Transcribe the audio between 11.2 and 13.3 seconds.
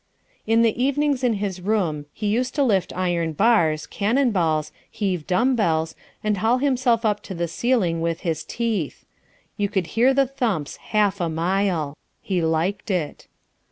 a mile. He liked it.